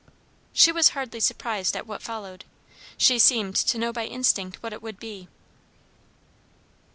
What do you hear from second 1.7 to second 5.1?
at what followed; she seemed to know by instinct what it would